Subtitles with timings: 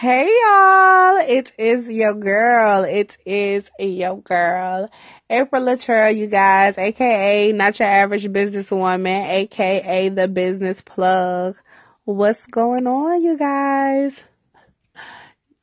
[0.00, 2.84] Hey y'all, it is your girl.
[2.84, 4.88] It is your girl,
[5.28, 11.56] April Latrell, you guys, aka not your average businesswoman, aka the business plug.
[12.04, 14.22] What's going on, you guys?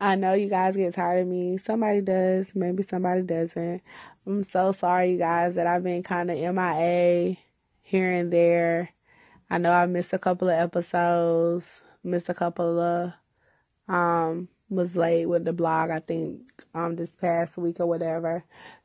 [0.01, 1.57] I know you guys get tired of me.
[1.57, 3.81] Somebody does, maybe somebody doesn't.
[4.27, 7.37] I'm so sorry, you guys, that I've been kind of MIA
[7.83, 8.89] here and there.
[9.49, 11.65] I know I missed a couple of episodes,
[12.03, 13.13] missed a couple of
[13.87, 16.41] um was late with the blog I think
[16.73, 18.43] um this past week or whatever.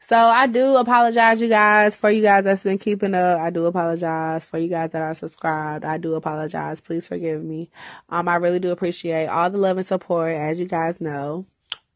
[0.09, 3.41] So I do apologize you guys for you guys that's been keeping up.
[3.41, 5.85] I do apologize for you guys that are subscribed.
[5.85, 6.81] I do apologize.
[6.81, 7.71] Please forgive me.
[8.09, 11.47] Um I really do appreciate all the love and support as you guys know.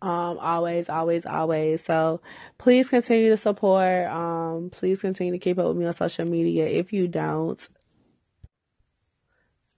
[0.01, 1.85] Um always always always.
[1.85, 2.23] So
[2.57, 4.07] please continue to support.
[4.07, 6.67] Um please continue to keep up with me on social media.
[6.67, 7.69] If you don't,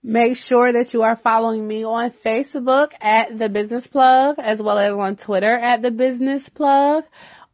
[0.09, 4.79] Make sure that you are following me on Facebook at The Business Plug as well
[4.79, 7.03] as on Twitter at The Business Plug.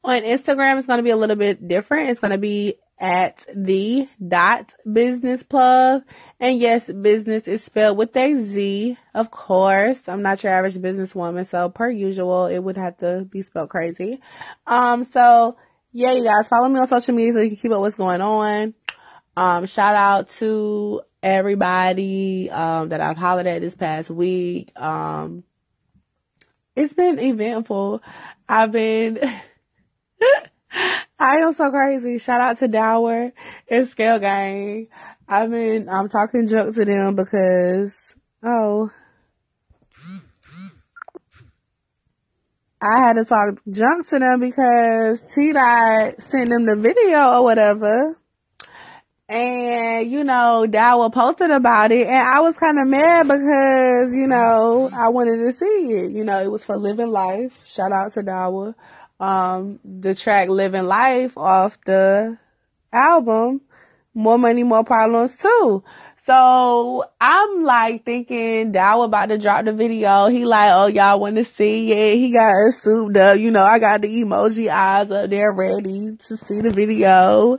[0.04, 2.12] On Instagram, it's going to be a little bit different.
[2.12, 6.04] It's going to be at the dot business plug.
[6.40, 9.98] And yes, business is spelled with a Z, of course.
[10.06, 14.22] I'm not your average businesswoman, so per usual, it would have to be spelled crazy.
[14.68, 15.58] Um, so
[15.92, 18.22] yeah, you guys follow me on social media so you can keep up what's going
[18.22, 18.76] on.
[19.36, 24.78] Um, shout out to everybody um, that I've hollered at this past week.
[24.80, 25.44] Um,
[26.76, 28.04] it's been eventful.
[28.48, 29.20] I've been.
[31.20, 32.18] I am so crazy.
[32.18, 33.32] Shout out to Dawa
[33.70, 34.88] and Scale Gang.
[35.28, 37.96] I've been I'm talking junk to them because
[38.44, 38.90] oh
[42.82, 47.44] I had to talk junk to them because T Dot sent them the video or
[47.44, 48.18] whatever
[49.34, 54.28] and, you know, Dawa posted about it and I was kind of mad because, you
[54.28, 56.12] know, I wanted to see it.
[56.12, 57.60] You know, it was for Living Life.
[57.66, 58.76] Shout out to Dawa.
[59.20, 62.38] Um, the track Living Life off the
[62.92, 63.62] album,
[64.14, 65.84] More Money, More Problems too.
[66.28, 70.28] So I'm like thinking Dawa about to drop the video.
[70.28, 72.18] He like, oh y'all want to see it?
[72.18, 73.40] He got it souped up.
[73.40, 77.58] You know, I got the emoji eyes up there ready to see the video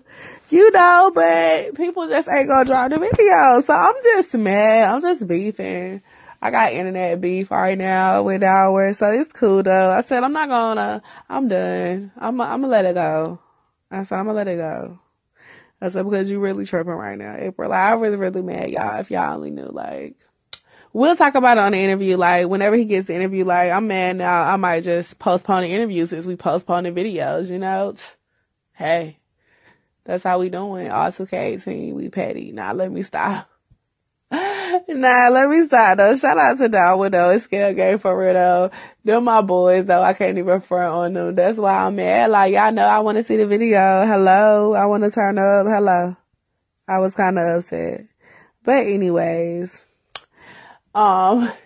[0.54, 3.60] you know, but people just ain't gonna drop the video.
[3.66, 4.88] So I'm just mad.
[4.88, 6.00] I'm just beefing.
[6.40, 9.90] I got internet beef right now with ours, so it's cool though.
[9.90, 11.02] I said I'm not gonna.
[11.28, 12.12] I'm done.
[12.16, 12.40] I'm.
[12.40, 13.40] I'm gonna let it go.
[13.90, 15.00] I said I'm gonna let it go.
[15.80, 17.70] I said because you really tripping right now, April.
[17.70, 19.00] Like, I really, really mad, y'all.
[19.00, 20.14] If y'all only knew, like,
[20.92, 22.16] we'll talk about it on the interview.
[22.16, 24.44] Like, whenever he gets the interview, like, I'm mad now.
[24.44, 27.50] I might just postpone the interview since we postpone the videos.
[27.50, 27.96] You know,
[28.72, 29.18] hey.
[30.04, 30.90] That's how we doing.
[30.90, 32.52] All 2K18, we petty.
[32.52, 33.48] Nah, let me stop.
[34.30, 36.16] nah, let me stop though.
[36.16, 37.30] Shout out to Dawa though.
[37.30, 38.70] It's scale gang for real though.
[39.04, 40.02] They're my boys though.
[40.02, 41.34] I can't even front on them.
[41.34, 42.30] That's why I'm mad.
[42.30, 44.04] Like y'all know I want to see the video.
[44.06, 44.74] Hello.
[44.74, 45.66] I want to turn up.
[45.66, 46.16] Hello.
[46.88, 48.06] I was kind of upset.
[48.64, 49.76] But anyways,
[50.94, 51.50] um,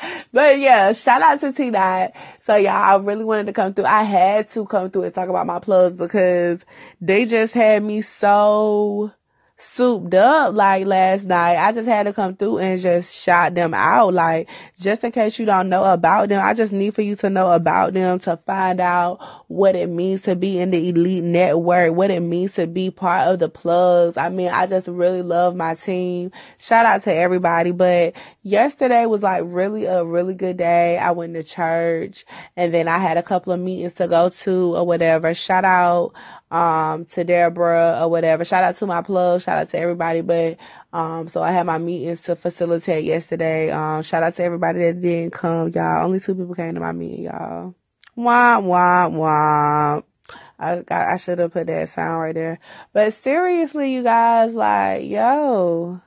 [0.32, 2.12] but yeah, shout out to T Dot.
[2.46, 3.84] So yeah, I really wanted to come through.
[3.84, 6.60] I had to come through and talk about my plugs because
[7.00, 9.12] they just had me so
[9.60, 11.56] souped up like last night.
[11.56, 14.14] I just had to come through and just shout them out.
[14.14, 14.48] Like,
[14.78, 17.52] just in case you don't know about them, I just need for you to know
[17.52, 22.10] about them to find out what it means to be in the elite network, what
[22.10, 24.16] it means to be part of the plugs.
[24.16, 26.32] I mean, I just really love my team.
[26.58, 27.72] Shout out to everybody.
[27.72, 30.98] But yesterday was like really a really good day.
[30.98, 32.24] I went to church
[32.56, 35.34] and then I had a couple of meetings to go to or whatever.
[35.34, 36.12] Shout out
[36.50, 38.44] um, to Deborah or whatever.
[38.44, 39.42] Shout out to my plug.
[39.42, 40.20] Shout out to everybody.
[40.20, 40.58] But,
[40.92, 43.70] um, so I had my meetings to facilitate yesterday.
[43.70, 46.04] Um, shout out to everybody that didn't come, y'all.
[46.04, 47.74] Only two people came to my meeting, y'all.
[48.16, 50.02] Wah, wah, wah.
[50.58, 52.58] I I should have put that sound right there.
[52.92, 56.00] But seriously, you guys, like, yo,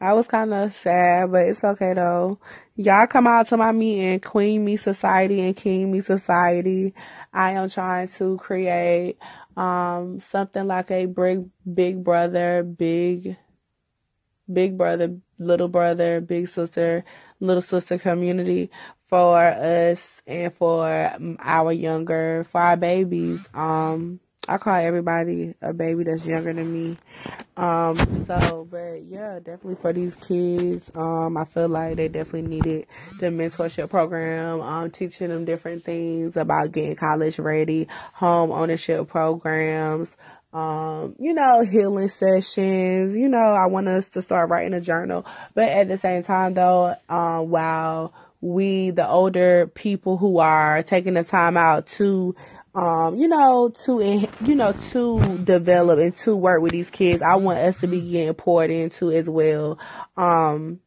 [0.00, 2.38] I was kind of sad, but it's okay though.
[2.76, 6.94] Y'all come out to my meeting, Queen Me Society and King Me Society.
[7.32, 9.16] I am trying to create
[9.56, 13.36] um, something like a big, big brother, big,
[14.52, 17.04] big brother, little brother, big sister,
[17.40, 18.70] little sister community
[19.08, 23.46] for us and for our younger, for our babies.
[23.54, 26.96] Um, I call everybody a baby that's younger than me.
[27.56, 27.96] Um,
[28.26, 32.86] so, but yeah, definitely for these kids, um, I feel like they definitely needed
[33.18, 40.16] the mentorship program, um, teaching them different things about getting college ready, home ownership programs,
[40.52, 43.16] um, you know, healing sessions.
[43.16, 46.54] You know, I want us to start writing a journal, but at the same time
[46.54, 52.34] though, um, while we, the older people who are taking the time out to
[52.76, 57.22] um, you know, to, you know, to develop and to work with these kids.
[57.22, 59.78] I want us to be getting poured into as well.
[60.16, 60.80] Um,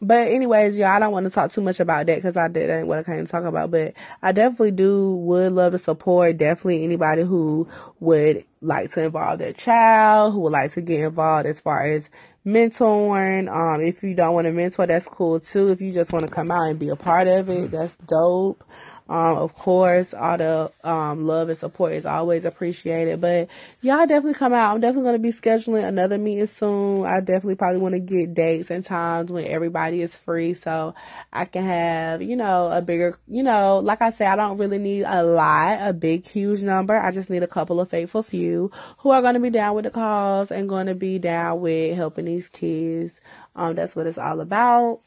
[0.00, 2.70] but anyways, y'all, I don't want to talk too much about that because I did
[2.70, 3.70] ain't what I came to talk about.
[3.70, 7.68] But I definitely do would love to support definitely anybody who
[8.00, 12.08] would like to involve their child, who would like to get involved as far as
[12.46, 13.48] mentoring.
[13.48, 15.68] Um, if you don't want to mentor, that's cool too.
[15.68, 18.64] If you just want to come out and be a part of it, that's dope.
[19.08, 23.20] Um, of course, all the um, love and support is always appreciated.
[23.20, 23.48] But
[23.80, 24.74] y'all definitely come out.
[24.74, 27.06] I'm definitely going to be scheduling another meeting soon.
[27.06, 30.94] I definitely probably want to get dates and times when everybody is free so
[31.32, 34.78] I can have, you know, a bigger, you know, like I said, I don't really
[34.78, 36.98] need a lot, a big, huge number.
[36.98, 39.84] I just need a couple of faithful few who are going to be down with
[39.84, 43.14] the cause and going to be down with helping these kids.
[43.56, 45.00] Um, that's what it's all about.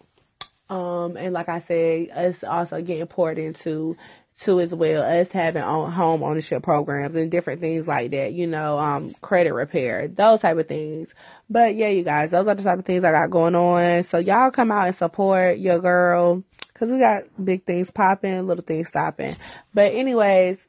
[0.72, 3.98] Um, and like I said, us also getting poured into
[4.38, 8.48] too as well us having on home ownership programs and different things like that, you
[8.48, 11.10] know, um, credit repair, those type of things.
[11.50, 14.04] But yeah, you guys, those are the type of things I got going on.
[14.04, 16.42] So y'all come out and support your girl
[16.74, 19.36] because we got big things popping, little things stopping.
[19.74, 20.66] But anyways,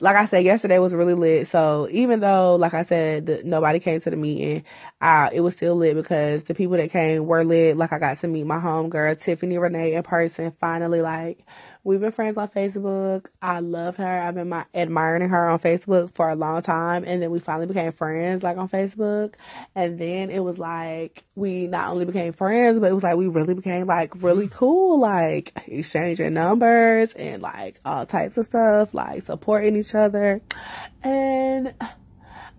[0.00, 1.48] like I said, yesterday was really lit.
[1.48, 4.64] So even though, like I said, the, nobody came to the meeting,
[5.00, 7.76] uh, it was still lit because the people that came were lit.
[7.76, 11.38] Like I got to meet my homegirl, Tiffany Renee in person, finally, like,
[11.82, 13.26] We've been friends on Facebook.
[13.40, 14.20] I love her.
[14.20, 17.04] I've been my, admiring her on Facebook for a long time.
[17.06, 19.34] And then we finally became friends, like on Facebook.
[19.74, 23.28] And then it was like, we not only became friends, but it was like, we
[23.28, 29.24] really became like really cool, like exchanging numbers and like all types of stuff, like
[29.24, 30.42] supporting each other.
[31.02, 31.72] And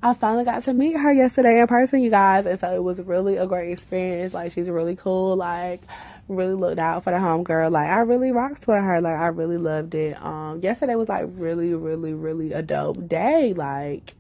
[0.04, 2.48] I finally got to meet her yesterday in person, you guys.
[2.48, 4.34] And so it was really a great experience.
[4.34, 5.36] Like, she's really cool.
[5.36, 5.84] Like,
[6.32, 7.72] really looked out for the homegirl.
[7.72, 9.02] Like I really rocked with her.
[9.02, 10.22] Like I really loved it.
[10.22, 13.54] Um, yesterday was like really, really, really a dope day.
[13.54, 14.16] Like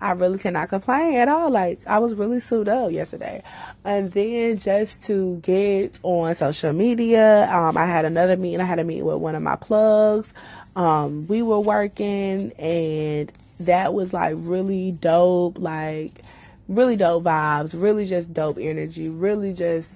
[0.00, 1.50] I really cannot complain at all.
[1.50, 3.42] Like I was really suited up yesterday.
[3.84, 8.60] And then just to get on social media, um, I had another meeting.
[8.60, 10.28] I had a meeting with one of my plugs.
[10.76, 15.58] Um, we were working and that was like really dope.
[15.58, 16.22] Like
[16.68, 19.88] really dope vibes, really just dope energy, really just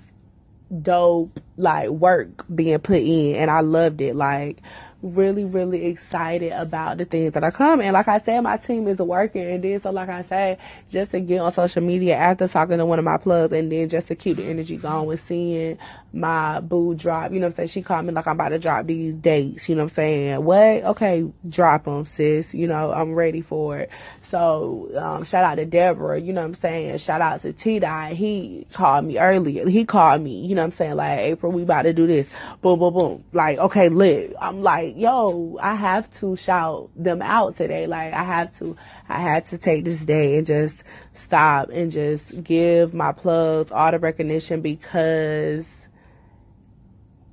[0.80, 4.16] dope like work being put in and I loved it.
[4.16, 4.62] Like
[5.02, 7.90] really, really excited about the things that are coming.
[7.92, 10.58] Like I said, my team is working and then so like I say,
[10.90, 13.88] just to get on social media after talking to one of my plugs and then
[13.88, 15.78] just to keep the energy going with seeing
[16.12, 17.68] my boo drop, you know what I'm saying?
[17.68, 20.44] She called me like I'm about to drop these dates, you know what I'm saying?
[20.44, 20.84] What?
[20.84, 22.54] Okay, drop them, sis.
[22.54, 23.90] You know, I'm ready for it.
[24.32, 26.96] So, um, shout out to Deborah, you know what I'm saying?
[26.96, 28.12] Shout out to T Dot.
[28.12, 29.68] He called me earlier.
[29.68, 30.94] He called me, you know what I'm saying?
[30.94, 32.30] Like, April, we about to do this.
[32.62, 33.24] Boom, boom, boom.
[33.34, 34.34] Like, okay, lit.
[34.40, 37.86] I'm like, yo, I have to shout them out today.
[37.86, 38.74] Like, I have to,
[39.06, 40.76] I had to take this day and just
[41.12, 45.70] stop and just give my plugs all the recognition because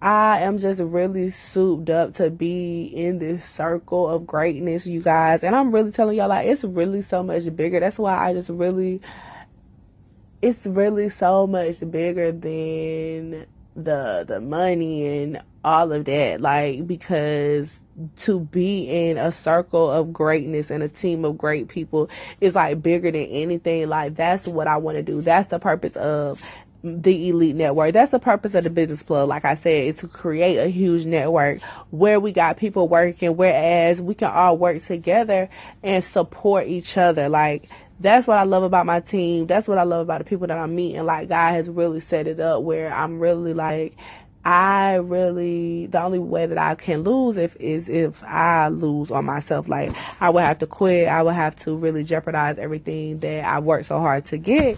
[0.02, 5.44] I am just really souped up to be in this circle of greatness, you guys.
[5.44, 7.82] And I'm really telling y'all, like, it's really so much bigger.
[7.82, 9.02] That's why I just really,
[10.42, 13.46] it's really so much bigger than
[13.76, 16.40] the the money and all of that.
[16.40, 17.70] Like, because
[18.20, 22.10] to be in a circle of greatness and a team of great people
[22.40, 23.90] is like bigger than anything.
[23.90, 25.22] Like, that's what I want to do.
[25.22, 26.42] That's the purpose of
[26.84, 27.94] the elite network.
[27.94, 29.28] That's the purpose of the business plug.
[29.28, 34.02] Like I said, is to create a huge network where we got people working, whereas
[34.02, 35.50] we can all work together
[35.84, 37.28] and support each other.
[37.28, 37.70] Like
[38.00, 39.46] that's what I love about my team.
[39.46, 41.04] That's what I love about the people that I'm meeting.
[41.04, 43.98] Like God has really set it up where I'm really like,
[44.46, 49.26] I really the only way that I can lose if is if I lose on
[49.26, 49.68] myself.
[49.68, 51.10] Like I would have to quit.
[51.10, 54.78] I would have to really jeopardize everything that I worked so hard to get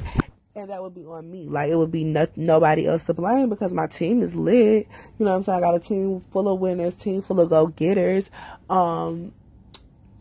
[0.56, 1.48] and that would be on me.
[1.48, 4.88] Like it would be no, nobody else to blame because my team is lit.
[5.20, 5.58] You know what I'm saying?
[5.58, 8.26] I got a team full of winners, team full of go getters.
[8.70, 9.34] Um,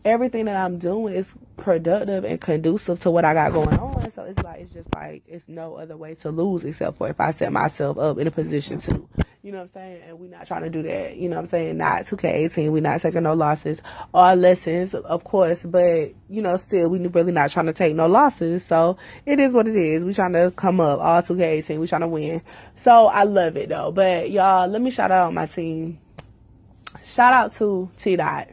[0.05, 4.11] everything that I'm doing is productive and conducive to what I got going on.
[4.13, 7.19] So it's like it's just like it's no other way to lose except for if
[7.19, 9.07] I set myself up in a position to.
[9.43, 10.01] You know what I'm saying?
[10.07, 11.15] And we're not trying to do that.
[11.17, 11.77] You know what I'm saying?
[11.77, 12.71] Not 2K18.
[12.71, 13.79] We're not taking no losses
[14.13, 18.05] or lessons, of course, but you know, still we really not trying to take no
[18.05, 18.63] losses.
[18.63, 20.03] So it is what it is.
[20.03, 21.79] We trying to come up all 2K18.
[21.79, 22.43] We trying to win.
[22.83, 23.91] So I love it though.
[23.91, 25.97] But y'all, let me shout out my team.
[27.03, 28.49] Shout out to T Dot.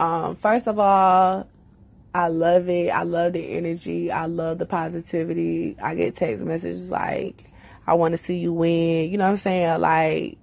[0.00, 1.46] Um, first of all,
[2.12, 2.88] I love it.
[2.88, 4.10] I love the energy.
[4.10, 5.76] I love the positivity.
[5.80, 7.44] I get text messages like,
[7.86, 9.10] I want to see you win.
[9.10, 9.80] You know what I'm saying?
[9.80, 10.38] Like,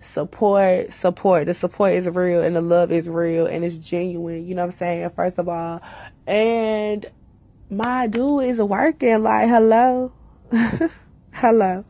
[0.00, 1.46] support, support.
[1.46, 4.46] The support is real and the love is real and it's genuine.
[4.46, 5.10] You know what I'm saying?
[5.10, 5.80] First of all.
[6.26, 7.06] And
[7.70, 10.12] my dude is working like hello.
[11.32, 11.84] hello.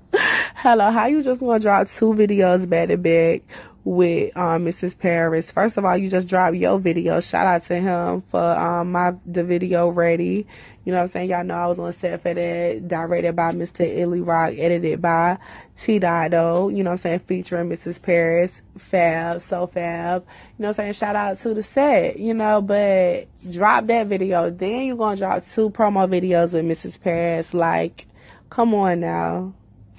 [0.57, 0.91] Hello.
[0.91, 3.43] How you just gonna drop two videos back to back
[3.89, 4.99] with um, Mrs.
[4.99, 5.51] Paris.
[5.51, 7.21] First of all, you just dropped your video.
[7.21, 10.47] Shout out to him for um, my the video ready.
[10.85, 11.31] You know what I'm saying?
[11.31, 12.87] Y'all know I was on set for that.
[12.87, 13.81] Directed by Mr.
[13.81, 15.39] Illy Rock, edited by
[15.81, 16.33] T Dot.
[16.33, 17.21] You know what I'm saying?
[17.21, 18.01] Featuring Mrs.
[18.01, 18.53] Paris.
[18.77, 20.23] Fab, so fab.
[20.23, 20.93] You know what I'm saying?
[20.93, 24.51] Shout out to the set, you know, but drop that video.
[24.51, 27.01] Then you're gonna drop two promo videos with Mrs.
[27.01, 27.55] Paris.
[27.55, 28.07] Like,
[28.51, 29.55] come on now.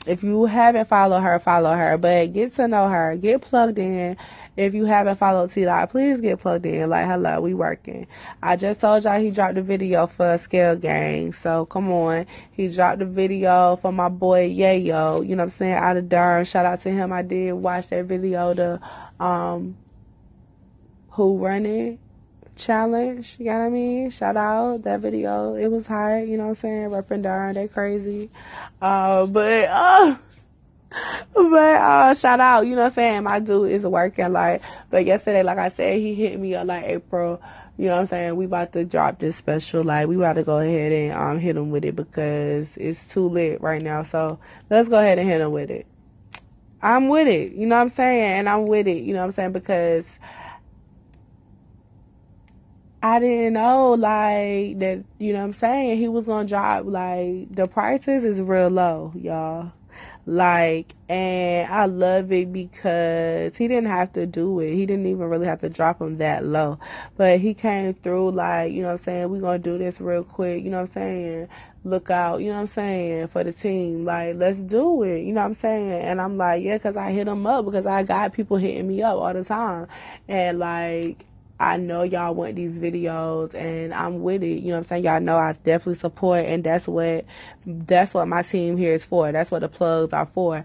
[0.06, 1.98] If you haven't followed her, follow her.
[1.98, 3.16] But get to know her.
[3.18, 4.18] Get plugged in.
[4.58, 6.90] If you haven't followed T Dot, please get plugged in.
[6.90, 8.08] Like, hello, we working.
[8.42, 11.34] I just told y'all he dropped a video for Scale Gang.
[11.34, 12.26] So come on.
[12.52, 15.26] He dropped a video for my boy Yayo.
[15.26, 15.74] You know what I'm saying?
[15.74, 16.44] Out of Durham.
[16.44, 17.14] Shout out to him.
[17.14, 18.80] I did watch that video the
[19.24, 19.78] um
[21.12, 22.00] who running
[22.60, 23.36] challenge.
[23.40, 24.10] You know what I mean?
[24.10, 25.56] Shout out that video.
[25.56, 26.90] It was high, you know what I'm saying?
[26.90, 28.30] Repping Durham, they crazy.
[28.82, 30.16] Uh, but uh
[31.34, 33.24] but uh shout out, you know what I'm saying?
[33.24, 36.86] My dude is working like but yesterday, like I said, he hit me up like
[36.86, 37.42] April.
[37.78, 38.36] You know what I'm saying?
[38.36, 39.84] We about to drop this special.
[39.84, 43.30] Like we about to go ahead and um hit him with it because it's too
[43.30, 44.04] lit right now.
[44.04, 44.38] So
[44.70, 45.86] let's go ahead and hit him with it.
[46.82, 47.54] I'm with it.
[47.54, 48.40] You know what I'm saying?
[48.40, 49.04] And I'm with it.
[49.04, 49.52] You know what I'm saying?
[49.52, 50.06] Because
[53.02, 55.98] I didn't know like that, you know what I'm saying?
[55.98, 59.72] He was gonna drop like the prices is real low, y'all.
[60.26, 64.74] Like, and I love it because he didn't have to do it.
[64.74, 66.78] He didn't even really have to drop them that low.
[67.18, 69.40] But he came through like, you know what I'm saying?
[69.40, 70.64] Going to do this real quick.
[70.64, 71.48] You know what I'm saying?
[71.84, 73.30] Look out, you know what I'm saying?
[73.30, 74.06] For the team.
[74.06, 75.22] Like, let's do it.
[75.22, 75.94] You know what I'm saying?
[75.94, 79.02] And I'm like, yeah, because I hit him up because I got people hitting me
[79.02, 79.88] up all the time.
[80.28, 81.26] And like,
[81.60, 84.62] I know y'all want these videos and I'm with it.
[84.62, 85.04] You know what I'm saying?
[85.04, 87.26] Y'all know I definitely support and that's what
[87.66, 89.32] that's what my team here is for.
[89.32, 90.64] That's what the plugs are for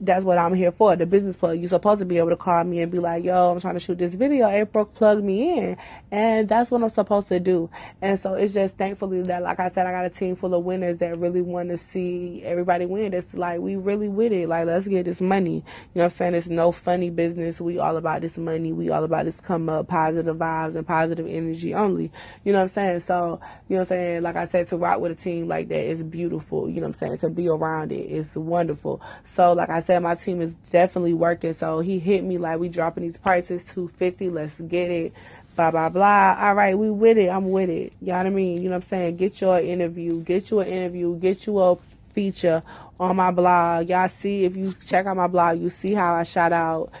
[0.00, 1.58] that's what I'm here for, the business plug.
[1.58, 3.80] You're supposed to be able to call me and be like, yo, I'm trying to
[3.80, 4.48] shoot this video.
[4.48, 5.76] April, plug me in.
[6.10, 7.68] And that's what I'm supposed to do.
[8.00, 10.64] And so it's just thankfully that, like I said, I got a team full of
[10.64, 13.12] winners that really want to see everybody win.
[13.12, 14.48] It's like, we really with it.
[14.48, 15.56] Like, let's get this money.
[15.56, 16.34] You know what I'm saying?
[16.34, 17.60] It's no funny business.
[17.60, 18.72] We all about this money.
[18.72, 22.10] We all about this come up, positive vibes and positive energy only.
[22.44, 23.04] You know what I'm saying?
[23.06, 23.38] So,
[23.68, 24.22] you know what I'm saying?
[24.22, 26.70] Like I said, to rock with a team like that is beautiful.
[26.70, 27.18] You know what I'm saying?
[27.18, 29.02] To be around it is wonderful.
[29.34, 31.54] So, like I said, said, my team is definitely working.
[31.58, 34.28] So he hit me like we dropping these prices, two fifty.
[34.28, 35.12] Let's get it.
[35.56, 36.36] Blah blah blah.
[36.38, 37.28] All right, we with it.
[37.28, 37.92] I'm with it.
[38.00, 38.62] You know what I mean?
[38.62, 39.16] You know what I'm saying?
[39.16, 40.22] Get your interview.
[40.22, 41.16] Get you an interview.
[41.18, 41.76] Get you a
[42.12, 42.62] feature
[43.00, 43.88] on my blog.
[43.88, 46.92] Y'all see if you check out my blog, you see how I shout out.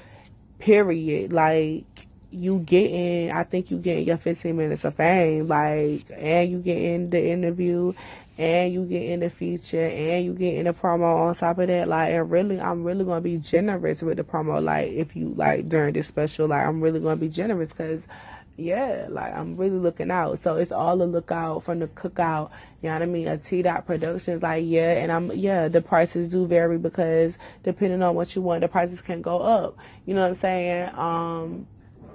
[0.58, 1.32] Period.
[1.32, 1.84] Like
[2.32, 7.10] you getting, I think you getting your 15 minutes of fame, like, and you getting
[7.10, 7.92] the interview,
[8.40, 11.66] and you get in the feature and you get in the promo on top of
[11.68, 15.28] that like and really i'm really gonna be generous with the promo like if you
[15.36, 18.00] like during this special like i'm really gonna be generous because
[18.56, 20.42] yeah like i'm really looking out.
[20.42, 22.50] So it's all a lookout from the cookout
[22.82, 23.28] you know what i mean?
[23.28, 28.14] A t-dot productions like yeah and i'm yeah the prices do vary because depending on
[28.14, 30.94] what you want the prices can go up you know what i'm saying?
[30.94, 31.66] Um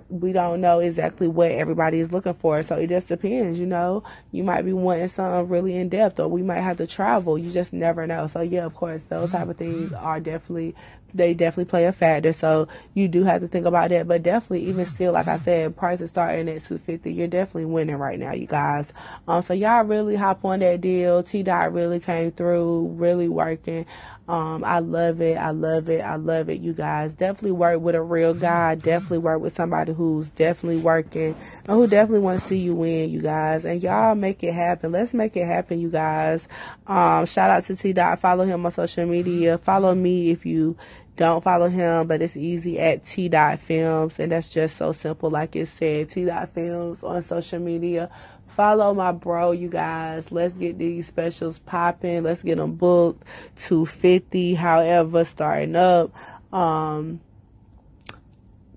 [0.09, 2.61] we don't know exactly what everybody is looking for.
[2.63, 4.03] So it just depends, you know.
[4.31, 7.37] You might be wanting something really in depth or we might have to travel.
[7.37, 8.27] You just never know.
[8.27, 10.75] So yeah, of course, those type of things are definitely
[11.13, 12.33] they definitely play a factor.
[12.33, 14.07] So you do have to think about that.
[14.07, 17.13] But definitely, even still, like I said, prices starting at two fifty.
[17.13, 18.87] You're definitely winning right now, you guys.
[19.27, 21.23] Um, so y'all really hop on that deal.
[21.23, 23.85] T Dot really came through, really working.
[24.27, 25.37] Um, I love it.
[25.37, 26.01] I love it.
[26.01, 27.13] I love it, you guys.
[27.13, 28.73] Definitely work with a real guy.
[28.73, 31.35] Definitely work with somebody who's definitely working
[31.67, 33.65] and who definitely want to see you win, you guys.
[33.65, 34.91] And y'all make it happen.
[34.91, 36.47] Let's make it happen, you guys.
[36.87, 38.19] Um, shout out to T Dot.
[38.19, 39.59] Follow him on social media.
[39.59, 40.75] Follow me if you
[41.17, 45.29] don't follow him, but it's easy at T Dot Films, and that's just so simple.
[45.29, 48.09] Like it said, T Dot Films on social media.
[48.55, 50.31] Follow my bro, you guys.
[50.31, 52.23] Let's get these specials popping.
[52.23, 53.23] Let's get them booked.
[53.57, 56.13] 250, however, starting up.
[56.53, 57.19] Um,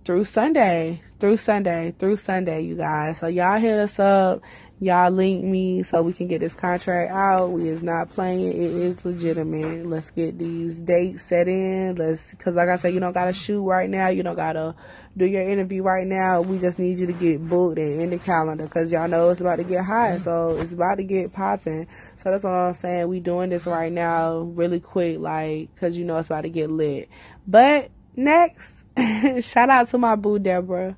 [0.04, 3.18] through Sunday, through Sunday, through Sunday, you guys.
[3.18, 4.42] So y'all hit us up
[4.80, 7.50] y'all link me so we can get this contract out.
[7.50, 8.52] We is not playing.
[8.52, 9.86] It is legitimate.
[9.86, 11.96] Let's get these dates set in.
[11.96, 14.08] Let's, cause like I said, you don't gotta shoot right now.
[14.08, 14.74] You don't gotta
[15.16, 16.42] do your interview right now.
[16.42, 19.40] We just need you to get booked and in the calendar cause y'all know it's
[19.40, 20.20] about to get hot.
[20.20, 21.88] So it's about to get popping.
[22.22, 23.08] So that's what I'm saying.
[23.08, 26.70] We doing this right now really quick, like, cause you know it's about to get
[26.70, 27.08] lit.
[27.46, 28.70] But next,
[29.40, 30.96] shout out to my boo Deborah.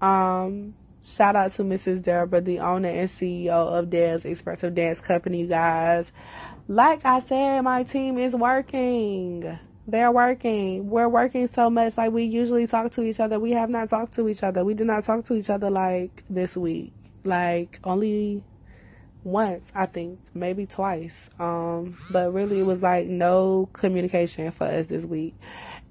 [0.00, 0.74] Um,
[1.08, 2.02] shout out to Mrs.
[2.02, 6.12] Deborah, the owner and CEO of Deb's Expressive Dance Company, guys.
[6.68, 9.58] Like I said, my team is working.
[9.86, 10.90] They're working.
[10.90, 11.96] We're working so much.
[11.96, 13.40] Like we usually talk to each other.
[13.40, 14.64] We have not talked to each other.
[14.64, 16.92] We did not talk to each other like this week.
[17.24, 18.44] Like only
[19.24, 21.14] once, I think, maybe twice.
[21.38, 25.34] Um, but really, it was like no communication for us this week.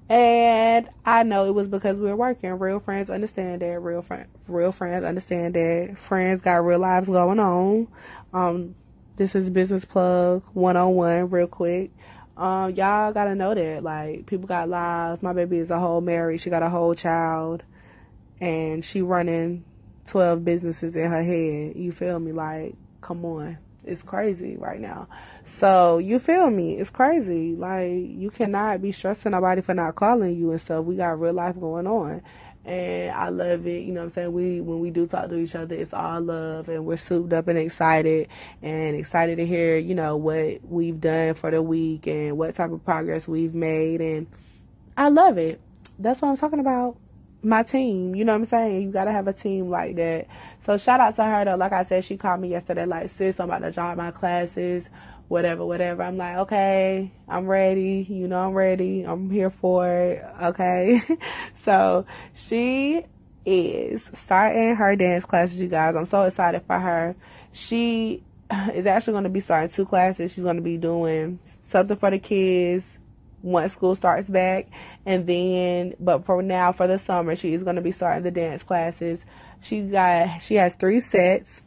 [0.09, 2.51] And I know it was because we were working.
[2.51, 3.79] Real friends understand that.
[3.79, 5.97] Real friend, real friends understand that.
[5.97, 7.87] Friends got real lives going on.
[8.33, 8.75] Um,
[9.17, 11.91] this is business plug one on one, real quick.
[12.37, 13.83] Um, y'all gotta know that.
[13.83, 15.21] Like, people got lives.
[15.21, 16.39] My baby is a whole married.
[16.39, 17.63] She got a whole child,
[18.39, 19.65] and she running
[20.05, 21.75] twelve businesses in her head.
[21.75, 22.31] You feel me?
[22.31, 23.57] Like, come on.
[23.83, 25.07] It's crazy right now.
[25.59, 26.77] So you feel me?
[26.77, 27.55] It's crazy.
[27.55, 30.85] Like you cannot be stressing nobody for not calling you and stuff.
[30.85, 32.21] We got real life going on.
[32.65, 33.83] And I love it.
[33.83, 34.33] You know what I'm saying?
[34.33, 37.47] We when we do talk to each other, it's all love and we're souped up
[37.47, 38.27] and excited
[38.61, 42.71] and excited to hear, you know, what we've done for the week and what type
[42.71, 44.27] of progress we've made and
[44.97, 45.61] I love it.
[45.97, 46.97] That's what I'm talking about
[47.41, 48.15] my team.
[48.15, 48.81] You know what I'm saying?
[48.81, 50.27] You gotta have a team like that.
[50.65, 51.55] So shout out to her though.
[51.55, 54.83] Like I said, she called me yesterday, like, sis, I'm about to drop my classes,
[55.27, 56.03] whatever, whatever.
[56.03, 58.05] I'm like, okay, I'm ready.
[58.09, 59.03] You know, I'm ready.
[59.03, 60.23] I'm here for it.
[60.43, 61.01] Okay.
[61.65, 63.03] so she
[63.45, 65.95] is starting her dance classes, you guys.
[65.95, 67.15] I'm so excited for her.
[67.51, 68.23] She
[68.73, 70.33] is actually going to be starting two classes.
[70.33, 72.83] She's going to be doing something for the kids
[73.41, 74.67] once school starts back.
[75.05, 78.31] And then, but for now, for the summer, she is going to be starting the
[78.31, 79.19] dance classes.
[79.61, 81.61] She got, she has three sets,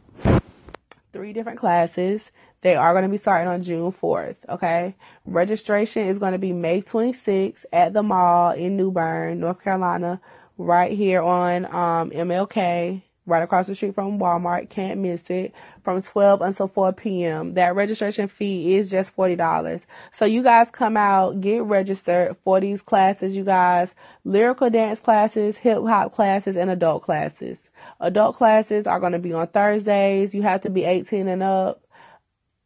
[1.13, 2.21] three different classes.
[2.61, 4.35] They are going to be starting on June 4th.
[4.49, 4.95] Okay.
[5.25, 10.21] Registration is going to be May 26th at the mall in New Bern, North Carolina,
[10.57, 14.69] right here on um, MLK right across the street from Walmart.
[14.69, 15.53] Can't miss it.
[15.83, 17.53] From 12 until 4 p.m.
[17.55, 19.81] That registration fee is just $40.
[20.13, 23.93] So you guys come out, get registered for these classes, you guys.
[24.23, 27.57] Lyrical dance classes, hip hop classes, and adult classes.
[27.99, 30.33] Adult classes are going to be on Thursdays.
[30.33, 31.83] You have to be 18 and up.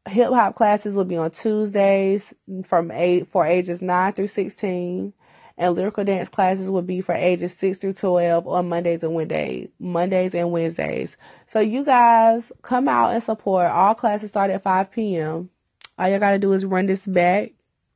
[0.08, 2.24] Hip hop classes will be on Tuesdays
[2.66, 5.14] from 8 for ages 9 through 16
[5.58, 9.70] and lyrical dance classes will be for ages 6 through 12 on Mondays and Wednesdays,
[9.80, 11.16] Mondays and Wednesdays.
[11.52, 13.72] So you guys come out and support.
[13.72, 15.50] All classes start at 5 p.m.
[15.98, 17.54] All you gotta do is run this back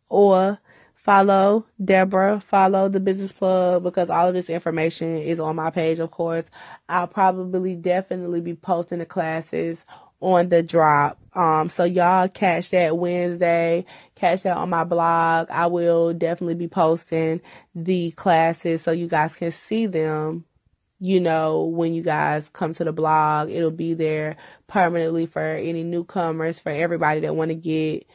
[0.08, 0.58] or
[0.96, 6.00] follow Deborah, follow the business plug because all of this information is on my page,
[6.00, 6.46] of course.
[6.88, 9.84] I'll probably definitely be posting the classes
[10.22, 11.18] on the drop.
[11.34, 15.50] Um, so y'all catch that Wednesday, catch that on my blog.
[15.50, 17.42] I will definitely be posting
[17.76, 20.46] the classes so you guys can see them.
[21.02, 24.36] You know, when you guys come to the blog, it'll be there
[24.68, 28.06] permanently for any newcomers, for everybody that want to get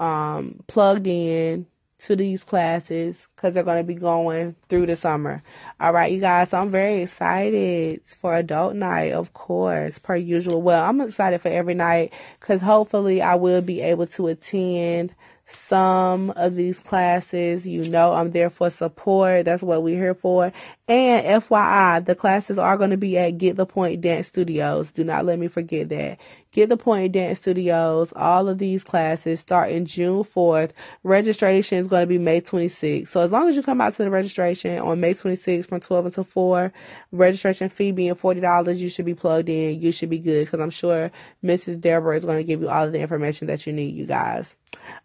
[0.00, 1.66] um, plugged in
[1.98, 5.42] to these classes because they're going to be going through the summer.
[5.80, 10.62] All right, you guys, so I'm very excited for adult night, of course, per usual.
[10.62, 15.14] Well, I'm excited for every night because hopefully I will be able to attend
[15.48, 17.66] some of these classes.
[17.66, 19.46] You know, I'm there for support.
[19.46, 20.52] That's what we're here for.
[20.86, 24.90] And FYI, the classes are going to be at Get the Point Dance Studios.
[24.92, 26.18] Do not let me forget that.
[26.52, 28.10] Get the Point Dance Studios.
[28.16, 30.70] All of these classes start in June 4th.
[31.02, 33.08] Registration is going to be May 26th.
[33.08, 36.06] So as long as you come out to the registration on May 26th from 12
[36.06, 36.72] until 4,
[37.12, 39.78] registration fee being $40, you should be plugged in.
[39.78, 41.12] You should be good because I'm sure
[41.44, 41.80] Mrs.
[41.80, 44.56] Deborah is going to give you all of the information that you need, you guys.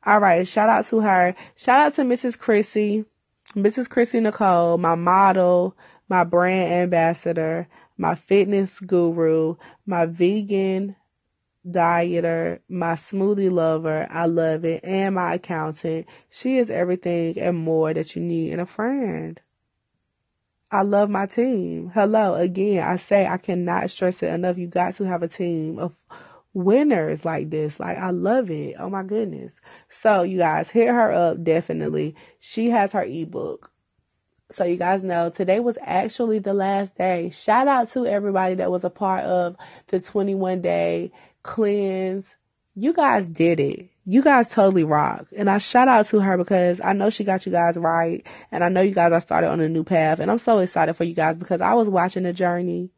[0.06, 0.48] All right.
[0.48, 1.36] Shout out to her.
[1.58, 2.38] Shout out to Mrs.
[2.38, 3.04] Chrissy,
[3.54, 3.90] Mrs.
[3.90, 5.76] Chrissy Nicole, my model,
[6.08, 10.96] my brand ambassador, my fitness guru, my vegan
[11.68, 14.08] dieter, my smoothie lover.
[14.10, 14.84] I love it.
[14.84, 16.08] And my accountant.
[16.30, 19.40] She is everything and more that you need in a friend.
[20.72, 21.92] I love my team.
[21.94, 22.34] Hello.
[22.34, 24.58] Again, I say I cannot stress it enough.
[24.58, 25.94] You got to have a team of
[26.54, 27.80] winners like this.
[27.80, 28.76] Like I love it.
[28.80, 29.52] Oh my goodness.
[30.02, 32.16] So you guys hit her up definitely.
[32.40, 33.72] She has her ebook.
[34.52, 37.32] So you guys know today was actually the last day.
[37.32, 39.56] Shout out to everybody that was a part of
[39.88, 41.12] the 21 day
[41.44, 42.26] cleanse.
[42.76, 43.90] You guys did it.
[44.06, 45.28] You guys totally rock.
[45.36, 48.26] And I shout out to her because I know she got you guys right.
[48.52, 50.20] And I know you guys are started on a new path.
[50.20, 52.90] And I'm so excited for you guys because I was watching the journey,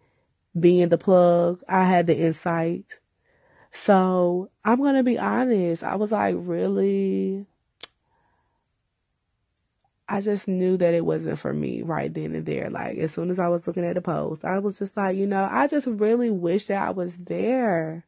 [0.58, 1.62] being the plug.
[1.68, 2.86] I had the insight
[3.76, 5.84] so I'm going to be honest.
[5.84, 7.46] I was like, really?
[10.08, 12.70] I just knew that it wasn't for me right then and there.
[12.70, 15.28] Like as soon as I was looking at the post, I was just like, you
[15.28, 18.06] know, I just really wish that I was there.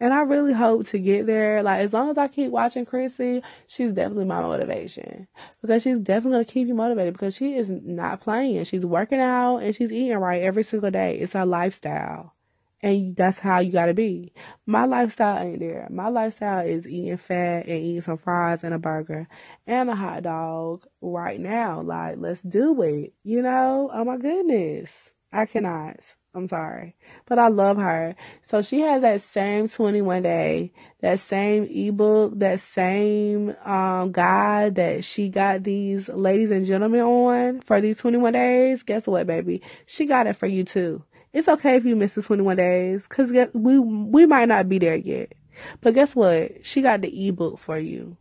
[0.00, 1.62] And I really hope to get there.
[1.62, 5.26] Like as long as I keep watching Chrissy, she's definitely my motivation.
[5.60, 8.62] Because she's definitely gonna keep you motivated because she is not playing.
[8.64, 11.18] She's working out and she's eating right every single day.
[11.18, 12.34] It's her lifestyle.
[12.80, 14.32] And that's how you gotta be.
[14.66, 15.88] My lifestyle ain't there.
[15.90, 19.26] My lifestyle is eating fat and eating some fries and a burger
[19.66, 21.80] and a hot dog right now.
[21.82, 23.14] Like, let's do it.
[23.24, 23.90] You know?
[23.92, 24.90] Oh my goodness.
[25.32, 25.96] I cannot.
[26.34, 26.94] I'm sorry.
[27.26, 28.14] But I love her.
[28.50, 35.04] So she has that same 21 day, that same ebook, that same um guide that
[35.04, 38.82] she got these ladies and gentlemen on for these 21 days.
[38.82, 39.62] Guess what, baby?
[39.86, 41.02] She got it for you too.
[41.32, 44.96] It's okay if you miss the 21 days because we, we might not be there
[44.96, 45.34] yet.
[45.80, 46.64] But guess what?
[46.64, 48.16] She got the ebook for you.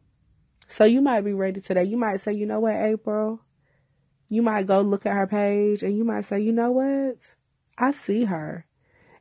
[0.69, 1.83] So you might be ready today.
[1.85, 3.39] You might say, you know what, April?
[4.29, 7.17] You might go look at her page and you might say, you know what?
[7.77, 8.65] I see her.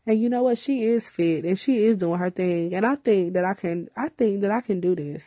[0.06, 0.58] And you know what?
[0.58, 2.74] She is fit and she is doing her thing.
[2.74, 5.24] And I think that I can, I think that I can do this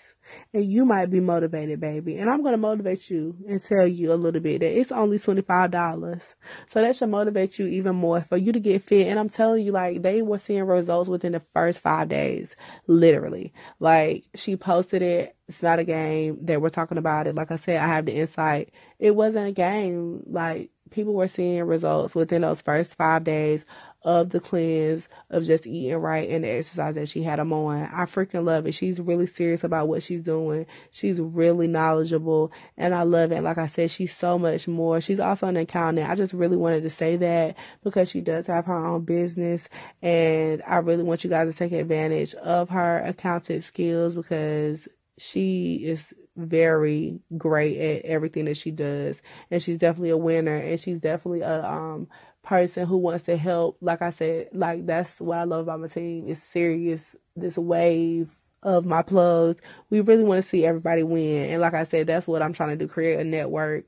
[0.53, 2.17] and you might be motivated, baby.
[2.17, 5.17] And I'm going to motivate you and tell you a little bit that it's only
[5.17, 6.21] $25.
[6.69, 9.07] So that should motivate you even more for you to get fit.
[9.07, 12.55] And I'm telling you, like, they were seeing results within the first five days,
[12.87, 13.53] literally.
[13.79, 15.35] Like, she posted it.
[15.47, 16.37] It's not a game.
[16.41, 17.35] They were talking about it.
[17.35, 18.71] Like I said, I have the insight.
[18.99, 20.23] It wasn't a game.
[20.27, 23.63] Like, people were seeing results within those first five days
[24.03, 27.83] of the cleanse of just eating right and the exercise that she had them on.
[27.83, 28.73] I freaking love it.
[28.73, 30.65] She's really serious about what she's doing.
[30.91, 33.43] She's really knowledgeable and I love it.
[33.43, 35.01] Like I said, she's so much more.
[35.01, 36.09] She's also an accountant.
[36.09, 39.67] I just really wanted to say that because she does have her own business
[40.01, 45.75] and I really want you guys to take advantage of her accountant skills because she
[45.83, 49.21] is very great at everything that she does
[49.51, 52.07] and she's definitely a winner and she's definitely a um
[52.43, 53.77] person who wants to help.
[53.81, 56.25] Like I said, like that's what I love about my team.
[56.27, 57.01] It's serious.
[57.35, 59.61] This wave of my plugs.
[59.89, 61.51] We really want to see everybody win.
[61.51, 62.87] And like I said, that's what I'm trying to do.
[62.87, 63.85] Create a network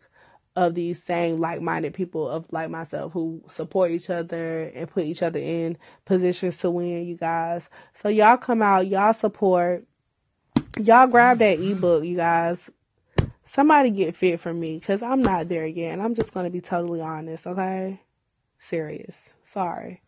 [0.55, 5.23] of these same like-minded people of like myself who support each other and put each
[5.23, 7.69] other in positions to win, you guys.
[7.95, 9.85] So y'all come out, y'all support.
[10.79, 12.57] Y'all grab that ebook, you guys.
[13.53, 15.93] Somebody get fit for me because I'm not there yet.
[15.93, 17.99] And I'm just going to be totally honest, okay?
[18.61, 19.15] serious.
[19.43, 20.01] Sorry.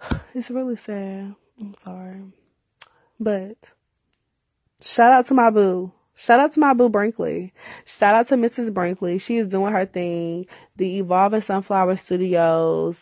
[0.34, 1.34] It's really sad.
[1.60, 2.20] I'm sorry.
[3.18, 3.56] But
[4.80, 5.92] shout out to my boo.
[6.16, 7.52] Shout out to my boo Brinkley.
[7.84, 8.74] Shout out to Mrs.
[8.74, 9.18] Brinkley.
[9.18, 10.46] She is doing her thing.
[10.76, 12.98] The Evolving Sunflower Studios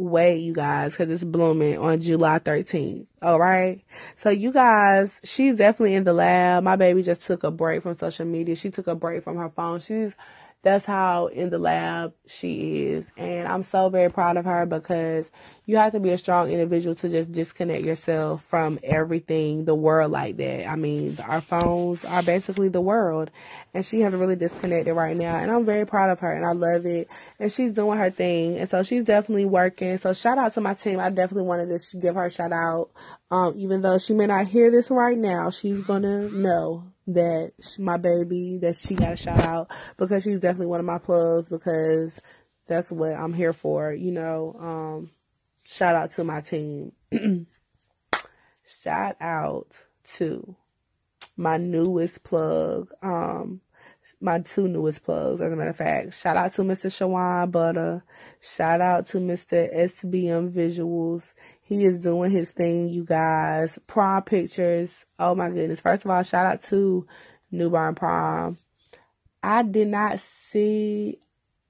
[0.00, 3.06] way, you guys, because it's blooming on July 13th.
[3.22, 3.80] All right.
[4.16, 6.64] So you guys, she's definitely in the lab.
[6.64, 8.56] My baby just took a break from social media.
[8.56, 9.80] She took a break from her phone.
[9.80, 10.14] She's
[10.62, 13.10] that's how in the lab she is.
[13.16, 15.24] And I'm so very proud of her because
[15.64, 20.10] you have to be a strong individual to just disconnect yourself from everything, the world
[20.10, 20.68] like that.
[20.68, 23.30] I mean, our phones are basically the world.
[23.72, 25.36] And she has really disconnected right now.
[25.36, 27.08] And I'm very proud of her and I love it.
[27.38, 28.58] And she's doing her thing.
[28.58, 29.96] And so she's definitely working.
[29.98, 31.00] So shout out to my team.
[31.00, 32.90] I definitely wanted to give her a shout out.
[33.30, 37.96] Um, even though she may not hear this right now, she's gonna know that my
[37.96, 42.12] baby that she got a shout out because she's definitely one of my plugs because
[42.66, 43.92] that's what I'm here for.
[43.92, 45.10] You know, um,
[45.64, 46.92] shout out to my team.
[48.82, 49.68] shout out
[50.16, 50.56] to
[51.36, 52.88] my newest plug.
[53.02, 53.60] Um,
[54.20, 56.20] my two newest plugs, as a matter of fact.
[56.20, 56.86] Shout out to Mr.
[56.86, 58.04] Shawan Butter.
[58.40, 59.74] Shout out to Mr.
[59.74, 61.22] SBM Visuals.
[61.70, 63.78] He is doing his thing, you guys.
[63.86, 64.90] Prom pictures.
[65.20, 65.78] Oh my goodness.
[65.78, 67.06] First of all, shout out to
[67.52, 68.58] New Bern Prom.
[69.40, 70.18] I did not
[70.50, 71.20] see,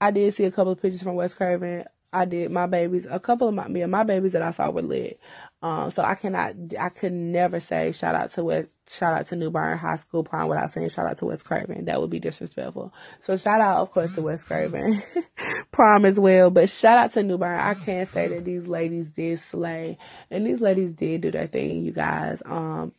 [0.00, 1.84] I did see a couple of pictures from West Craven.
[2.14, 4.80] I did my babies, a couple of my, and my babies that I saw were
[4.80, 5.20] lit.
[5.62, 9.37] Um, so I cannot, I could never say shout out to West, shout out to
[9.37, 11.85] New Bern High School Prom without saying shout out to West Craven.
[11.85, 12.94] That would be disrespectful.
[13.23, 15.03] So shout out, of course, to West Craven
[15.73, 16.49] Prom as well.
[16.49, 17.59] But shout out to New Bern.
[17.59, 19.99] I can't say that these ladies did slay
[20.31, 22.40] and these ladies did do their thing, you guys.
[22.46, 22.92] Um,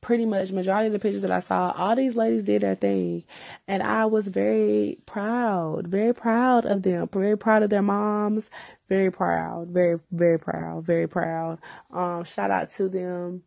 [0.00, 3.24] pretty much majority of the pictures that I saw, all these ladies did their thing.
[3.68, 8.48] And I was very proud, very proud of them, very proud of their moms,
[8.88, 11.58] very proud, very, very proud, very proud.
[11.92, 13.42] Um, shout out to them.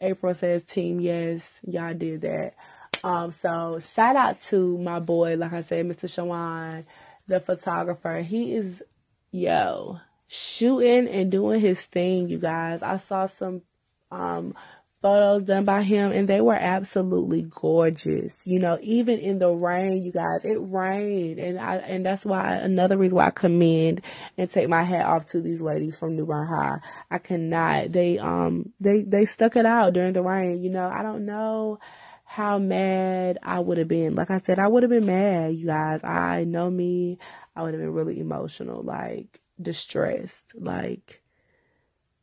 [0.00, 2.54] April says team yes, y'all did that.
[3.02, 6.04] Um, so shout out to my boy, like I said, Mr.
[6.08, 6.84] Shawan,
[7.26, 8.20] the photographer.
[8.20, 8.82] He is,
[9.30, 12.82] yo, shooting and doing his thing, you guys.
[12.82, 13.62] I saw some,
[14.10, 14.54] um,
[15.00, 18.34] photos done by him and they were absolutely gorgeous.
[18.44, 22.54] You know, even in the rain, you guys, it rained and I, and that's why
[22.54, 24.02] another reason why I commend
[24.36, 26.78] and take my hat off to these ladies from New Bern High.
[27.10, 30.62] I cannot, they, um, they, they stuck it out during the rain.
[30.62, 31.78] You know, I don't know
[32.24, 34.14] how mad I would have been.
[34.14, 36.00] Like I said, I would have been mad, you guys.
[36.04, 37.18] I know me.
[37.56, 41.22] I would have been really emotional, like distressed, like,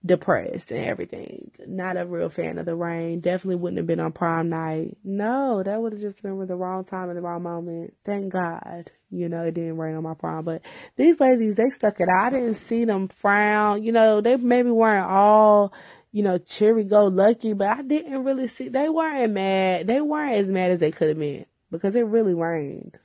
[0.06, 1.52] depressed and everything.
[1.66, 3.20] Not a real fan of the rain.
[3.22, 4.98] Definitely wouldn't have been on prom night.
[5.04, 7.94] No, that would have just been with the wrong time and the wrong moment.
[8.06, 10.46] Thank God, you know, it didn't rain on my prom.
[10.46, 10.62] But
[10.96, 12.28] these ladies, they stuck it out.
[12.28, 13.84] I didn't see them frown.
[13.84, 15.74] You know, they maybe weren't all,
[16.12, 19.88] you know, cheery go lucky, but I didn't really see, they weren't mad.
[19.88, 22.98] They weren't as mad as they could have been because it really rained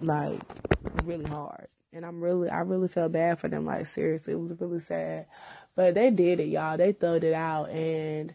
[0.00, 0.40] like
[1.04, 1.68] really hard.
[1.92, 3.64] And I'm really, I really felt bad for them.
[3.64, 5.26] Like seriously, it was really sad.
[5.76, 6.78] But they did it, y'all.
[6.78, 7.70] They throwed it out.
[7.70, 8.34] And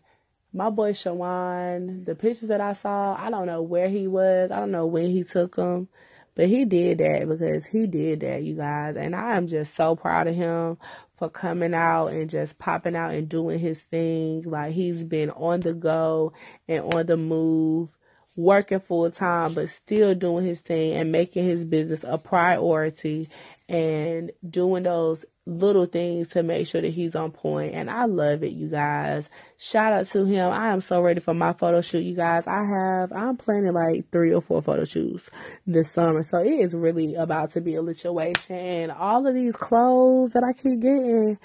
[0.54, 4.52] my boy Shawan, the pictures that I saw, I don't know where he was.
[4.52, 5.90] I don't know when he took them.
[6.36, 8.96] But he did that because he did that, you guys.
[8.96, 10.78] And I am just so proud of him
[11.18, 14.44] for coming out and just popping out and doing his thing.
[14.44, 16.32] Like he's been on the go
[16.68, 17.90] and on the move,
[18.36, 23.30] working full time, but still doing his thing and making his business a priority
[23.68, 28.44] and doing those little things to make sure that he's on point and I love
[28.44, 29.28] it you guys.
[29.58, 30.52] Shout out to him.
[30.52, 32.44] I am so ready for my photo shoot you guys.
[32.46, 35.24] I have I'm planning like three or four photo shoots
[35.66, 38.56] this summer so it is really about to be a situation.
[38.56, 41.40] And all of these clothes that I keep getting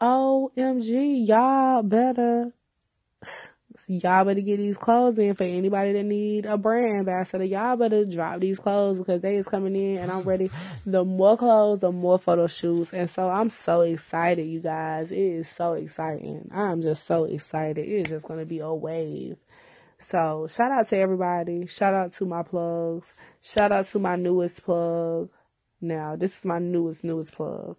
[0.00, 2.52] OMG y'all better
[3.86, 7.44] y'all better get these clothes in for anybody that need a brand ambassador.
[7.44, 10.50] Y'all better drop these clothes because they is coming in and I'm ready.
[10.86, 12.92] The more clothes, the more photo shoots.
[12.92, 15.10] And so I'm so excited, you guys.
[15.10, 16.50] It is so exciting.
[16.54, 17.86] I'm just so excited.
[17.86, 19.36] It is just going to be a wave.
[20.10, 21.66] So shout out to everybody.
[21.66, 23.06] Shout out to my plugs.
[23.40, 25.30] Shout out to my newest plug.
[25.80, 27.76] Now, this is my newest, newest plug.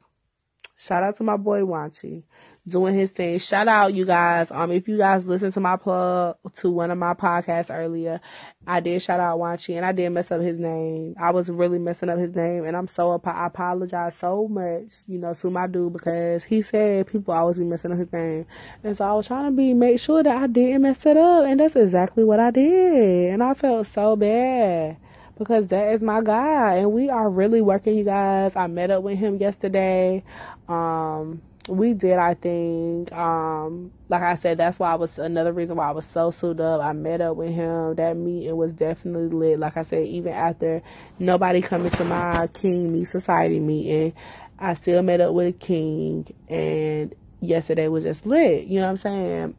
[0.84, 2.24] Shout out to my boy Wanchi
[2.68, 3.40] doing his thing.
[3.40, 4.52] Shout out you guys.
[4.52, 8.20] Um, if you guys listen to my plug to one of my podcasts earlier,
[8.68, 11.16] I did shout out Wanchi and I did mess up his name.
[11.18, 15.20] I was really messing up his name and I'm so, I apologize so much, you
[15.20, 18.46] know, to my dude because he said people always be messing up his name.
[18.84, 21.46] And so I was trying to be, make sure that I didn't mess it up
[21.46, 23.32] and that's exactly what I did.
[23.32, 24.98] And I felt so bad
[25.38, 28.56] because that is my guy and we are really working you guys.
[28.56, 30.24] I met up with him yesterday.
[30.68, 33.08] Um, we did our thing.
[33.12, 36.62] Um, like I said, that's why I was another reason why I was so suited
[36.62, 36.82] up.
[36.82, 37.96] I met up with him.
[37.96, 39.60] That meeting was definitely lit.
[39.60, 40.82] Like I said, even after
[41.20, 44.14] nobody coming to my King Me Society meeting,
[44.60, 48.66] I still met up with a King, and yesterday was just lit.
[48.66, 49.56] You know what I'm saying?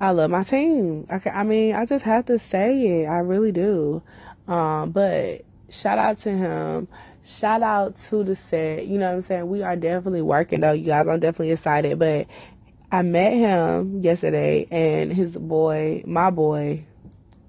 [0.00, 1.06] I love my team.
[1.10, 3.06] I, I mean, I just have to say it.
[3.06, 4.02] I really do.
[4.48, 6.88] Um, but shout out to him
[7.24, 8.86] shout out to the set.
[8.86, 9.48] You know what I'm saying?
[9.48, 11.06] We are definitely working though, you guys.
[11.08, 11.98] I'm definitely excited.
[11.98, 12.26] But
[12.92, 16.84] I met him yesterday and his boy, my boy,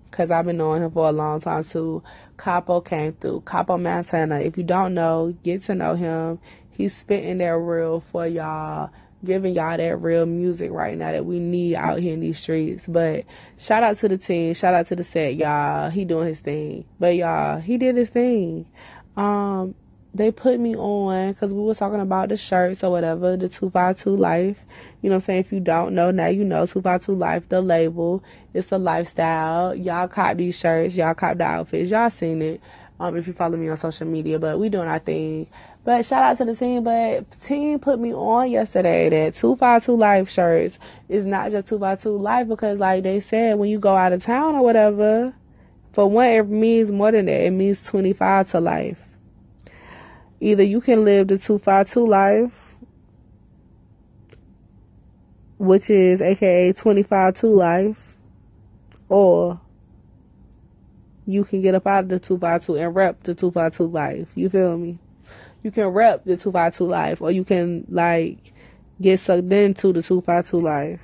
[0.09, 2.01] because I've been knowing him for a long time too.
[2.37, 3.41] Capo came through.
[3.41, 4.39] Capo Montana.
[4.39, 6.39] If you don't know, get to know him.
[6.71, 8.89] He's spitting that real for y'all
[9.25, 12.85] giving y'all that real music right now that we need out here in these streets.
[12.87, 13.25] But
[13.57, 15.89] shout out to the team, shout out to the set, y'all.
[15.89, 16.85] He doing his thing.
[16.99, 18.65] But y'all, he did his thing
[19.17, 19.75] um,
[20.13, 24.15] they put me on because we were talking about the shirts or whatever, the 252
[24.15, 24.57] Life.
[25.01, 25.39] You know what I'm saying?
[25.41, 28.23] If you don't know, now you know 252 Life, the label.
[28.53, 29.75] It's a lifestyle.
[29.75, 32.61] Y'all cop these shirts, y'all cop the outfits, y'all seen it.
[32.97, 35.47] Um, if you follow me on social media, but we doing our thing.
[35.85, 36.83] But shout out to the team.
[36.83, 42.47] But team put me on yesterday that 252 Life shirts is not just 252 Life
[42.47, 45.35] because, like they said, when you go out of town or whatever,
[45.93, 47.45] for one, it means more than that.
[47.45, 48.97] It means 25 to life.
[50.41, 52.75] Either you can live the 252 life,
[55.59, 57.97] which is aka 25 to life,
[59.07, 59.61] or
[61.27, 64.27] you can get up out of the 252 and rep the 252 life.
[64.35, 64.99] You feel me?
[65.65, 68.53] You can rep the 252 life, or you can like
[69.01, 70.99] get sucked into the 252 life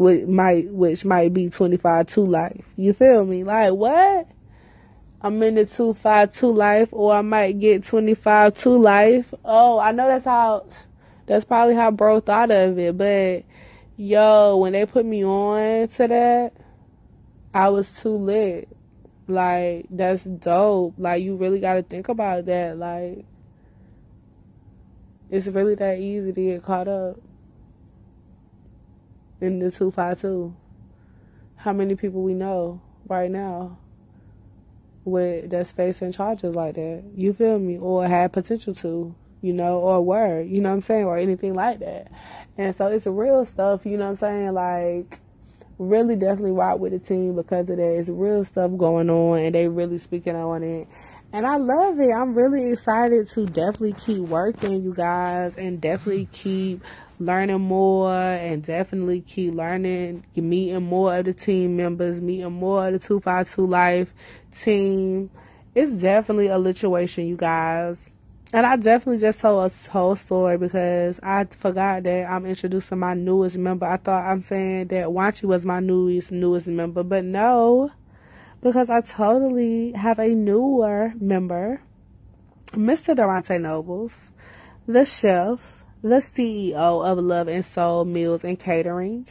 [0.00, 2.64] which might which might be twenty five two life.
[2.74, 3.44] You feel me?
[3.44, 4.26] Like what?
[5.20, 9.34] I'm in the 252 life or I might get twenty five two life.
[9.44, 10.66] Oh, I know that's how
[11.26, 13.44] that's probably how bro thought of it, but
[13.98, 16.52] yo, when they put me on to that,
[17.52, 18.74] I was too lit.
[19.30, 20.94] Like that's dope.
[20.98, 22.78] Like you really got to think about that.
[22.78, 23.24] Like
[25.30, 27.16] it's really that easy to get caught up.
[29.40, 30.54] in the 252?
[31.56, 33.78] How many people we know right now
[35.04, 37.04] with that's facing charges like that?
[37.14, 37.78] You feel me?
[37.78, 41.54] Or had potential to, you know, or were, you know what I'm saying, or anything
[41.54, 42.10] like that.
[42.56, 44.54] And so it's real stuff, you know what I'm saying?
[44.54, 45.20] Like,
[45.80, 47.96] really definitely rock with the team because of that.
[47.98, 50.86] It's real stuff going on and they really speaking on it.
[51.32, 52.10] And I love it.
[52.12, 56.82] I'm really excited to definitely keep working, you guys, and definitely keep
[57.18, 62.92] learning more and definitely keep learning, meeting more of the team members, meeting more of
[62.92, 64.14] the 252 Life
[64.60, 65.30] team.
[65.74, 68.10] It's definitely a lituation, you guys.
[68.52, 73.14] And I definitely just told a whole story because I forgot that I'm introducing my
[73.14, 73.86] newest member.
[73.86, 77.92] I thought I'm saying that Wanchi was my newest newest member, but no
[78.62, 81.80] because I totally have a newer member,
[82.72, 83.16] Mr.
[83.16, 84.18] Durante Nobles,
[84.86, 85.60] the chef,
[86.02, 89.26] the CEO of Love and Soul Meals and Catering.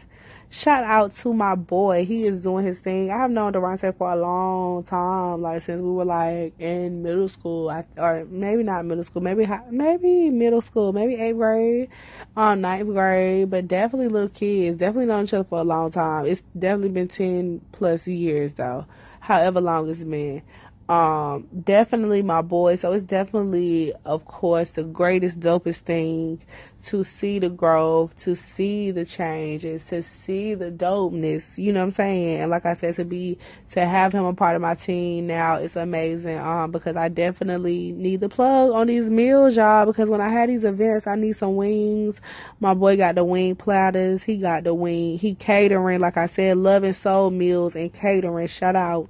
[0.51, 2.05] Shout out to my boy.
[2.05, 3.11] He is doing his thing.
[3.11, 7.29] I have known Durante for a long time, like since we were like in middle
[7.29, 11.89] school, or maybe not middle school, maybe high, maybe middle school, maybe eighth grade,
[12.35, 14.79] um, ninth grade, but definitely little kids.
[14.79, 16.25] Definitely known each other for a long time.
[16.25, 18.85] It's definitely been ten plus years though
[19.19, 20.41] however long it's been.
[20.89, 22.75] Um, definitely my boy.
[22.75, 26.41] So it's definitely, of course, the greatest, dopest thing
[26.85, 31.43] to see the growth, to see the changes, to see the dopeness.
[31.57, 32.41] You know what I'm saying?
[32.41, 33.37] And like I said, to be
[33.71, 36.39] to have him a part of my team now is amazing.
[36.39, 39.85] Um, because I definitely need the plug on these meals, y'all.
[39.85, 42.19] Because when I had these events, I need some wings.
[42.59, 44.23] My boy got the wing platters.
[44.23, 45.19] He got the wing.
[45.19, 48.47] He catering, like I said, love and soul meals and catering.
[48.47, 49.09] Shout out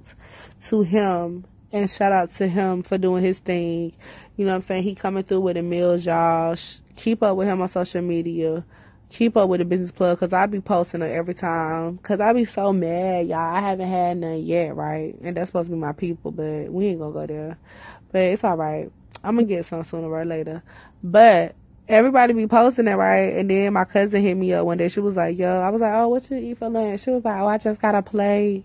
[0.68, 3.92] to him and shout out to him for doing his thing.
[4.36, 4.82] You know what I'm saying?
[4.84, 6.56] He coming through with the meals, y'all.
[6.96, 8.64] Keep up with him on social media.
[9.10, 11.96] Keep up with the business plug because I be posting it every time.
[11.96, 13.38] Because I be so mad, y'all.
[13.38, 15.14] I haven't had none yet, right?
[15.20, 17.58] And that's supposed to be my people, but we ain't going to go there.
[18.12, 18.90] But it's all right.
[19.22, 20.62] I'm going to get some sooner or later.
[21.02, 21.54] But
[21.88, 23.36] everybody be posting it, right?
[23.36, 24.88] And then my cousin hit me up one day.
[24.88, 27.02] She was like, yo, I was like, oh, what you eat for lunch?
[27.02, 28.64] She was like, oh, I just got a plate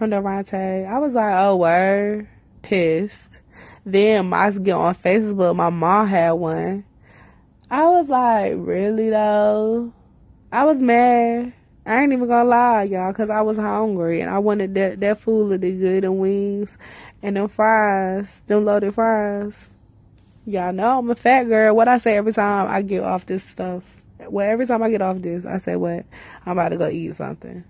[0.00, 0.56] from Durante.
[0.56, 2.26] I was like, oh, word.
[2.62, 3.36] Pissed.
[3.84, 5.54] Then Mox get on Facebook.
[5.54, 6.86] My mom had one.
[7.70, 9.92] I was like, really though?
[10.50, 11.52] I was mad.
[11.84, 15.20] I ain't even gonna lie, y'all, cause I was hungry and I wanted that that
[15.20, 16.70] food looked good and wings
[17.22, 19.52] and them fries, them loaded fries.
[20.46, 21.76] Y'all know I'm a fat girl.
[21.76, 23.82] What I say every time I get off this stuff.
[24.18, 26.06] Well, every time I get off this, I say what
[26.46, 27.64] I'm about to go eat something.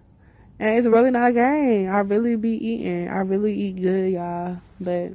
[0.60, 1.88] And it's really not a game.
[1.88, 3.08] I really be eating.
[3.08, 4.58] I really eat good, y'all.
[4.78, 5.12] But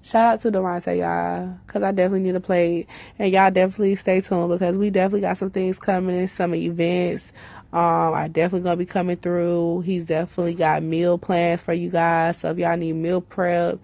[0.00, 1.58] shout out to Durante, y'all.
[1.66, 2.86] Because I definitely need a plate.
[3.18, 7.22] And y'all definitely stay tuned because we definitely got some things coming in, some events.
[7.70, 9.82] Um, I definitely gonna be coming through.
[9.82, 12.38] He's definitely got meal plans for you guys.
[12.38, 13.78] So if y'all need meal prep,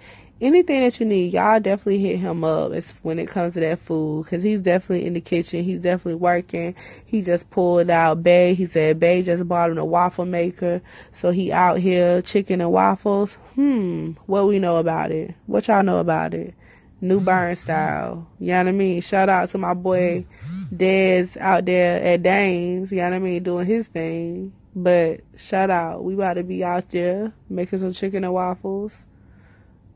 [0.44, 3.80] anything that you need, y'all definitely hit him up as when it comes to that
[3.80, 5.64] food because he's definitely in the kitchen.
[5.64, 6.74] He's definitely working.
[7.06, 8.54] He just pulled out Bay.
[8.54, 10.82] He said Bay just bought him a waffle maker,
[11.18, 13.34] so he out here chicken and waffles.
[13.54, 15.34] Hmm, what we know about it?
[15.46, 16.54] What y'all know about it?
[17.00, 18.28] New Bern style.
[18.38, 19.00] You know what I mean?
[19.00, 20.26] Shout out to my boy
[20.74, 22.90] Dez out there at Dames.
[22.90, 23.42] You know what I mean?
[23.42, 24.52] Doing his thing.
[24.76, 26.04] But shout out.
[26.04, 29.04] We about to be out there making some chicken and waffles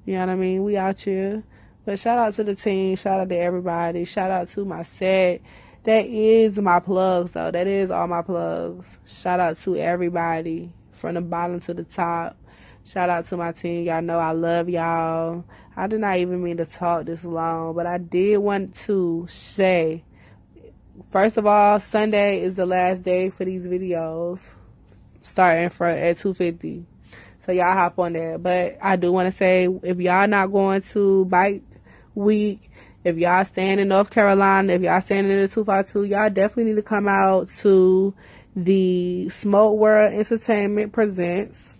[0.08, 0.64] you know what I mean?
[0.64, 1.42] We out here.
[1.84, 2.96] But shout out to the team.
[2.96, 4.06] Shout out to everybody.
[4.06, 5.42] Shout out to my set.
[5.84, 7.50] That is my plugs, though.
[7.50, 8.86] That is all my plugs.
[9.04, 12.38] Shout out to everybody from the bottom to the top.
[12.86, 13.84] Shout out to my team.
[13.84, 15.44] Y'all know I love y'all.
[15.76, 20.04] I did not even mean to talk this long, but I did want to say,
[21.10, 24.40] first of all, Sunday is the last day for these videos,
[25.20, 26.86] starting for at 250.
[27.48, 28.36] So y'all hop on there.
[28.36, 31.62] But I do want to say if y'all not going to bike
[32.14, 32.70] week,
[33.04, 36.76] if y'all staying in North Carolina, if y'all staying in the 252, y'all definitely need
[36.76, 38.12] to come out to
[38.54, 41.78] the Smoke World Entertainment presents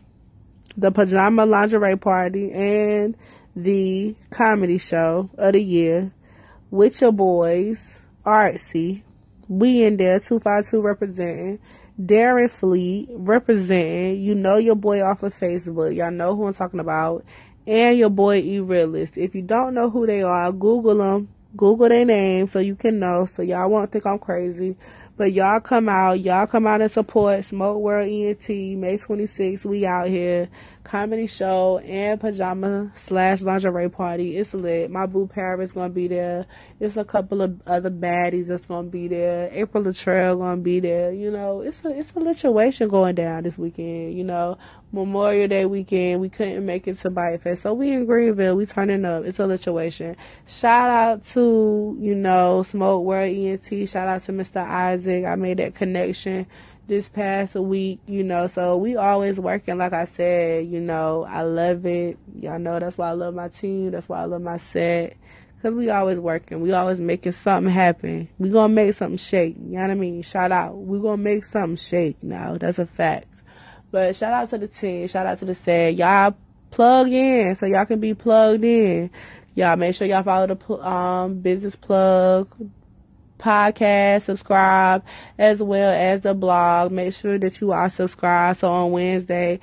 [0.74, 3.14] the Pajama Lingerie Party and
[3.55, 6.12] the comedy show of the year
[6.70, 9.03] with your boys, Artsy.
[9.49, 11.59] We in there, 252 representing.
[12.01, 14.22] Darren Fleet representing.
[14.22, 15.96] You know your boy off of Facebook.
[15.96, 17.24] Y'all know who I'm talking about.
[17.66, 19.18] And your boy E Realist.
[19.18, 21.28] If you don't know who they are, Google them.
[21.57, 23.28] Google their name so you can know.
[23.34, 24.76] So y'all won't think I'm crazy.
[25.16, 29.64] But y'all come out, y'all come out and support Smoke World ENT May 26th.
[29.64, 30.49] We out here
[30.89, 34.39] comedy show and pajama slash lingerie party.
[34.39, 34.91] It's lit.
[34.91, 36.47] My boo Paris gonna be there.
[36.80, 39.51] It's a couple of other baddies that's gonna be there.
[39.53, 41.12] April Latrell gonna be there.
[41.12, 44.16] You know, it's a it's a situation going down this weekend.
[44.16, 44.57] You know,
[44.91, 46.22] Memorial Day weekend.
[46.22, 48.57] We couldn't make it to Bike Fest, so we in Greenville.
[48.57, 49.24] We turning up.
[49.26, 50.16] It's a situation.
[50.47, 53.89] Shout out to you know Smoke World ENT.
[53.89, 54.66] Shout out to Mr.
[54.66, 55.26] Isaac.
[55.26, 56.47] I made that connection
[56.89, 61.43] this past week, you know, so we always working, like I said, you know, I
[61.43, 62.18] love it.
[62.41, 63.91] Y'all know that's why I love my team.
[63.91, 65.16] That's why I love my set.
[65.62, 66.61] Cause we always working.
[66.61, 68.28] We always making something happen.
[68.39, 69.57] We gonna make something shake.
[69.57, 70.22] You know what I mean?
[70.22, 70.76] Shout out.
[70.76, 72.57] We gonna make something shake now.
[72.59, 73.26] That's a fact.
[73.91, 75.09] But shout out to the team.
[75.09, 75.97] Shout out to the set.
[75.97, 76.36] Y'all
[76.70, 79.11] plug in so y'all can be plugged in.
[79.57, 82.49] Y'all make sure y'all follow the um, business plug
[83.39, 85.05] podcast, subscribe,
[85.39, 86.93] as well as the blog.
[86.93, 88.61] Make sure that you are subscribed.
[88.61, 89.61] So on Wednesday,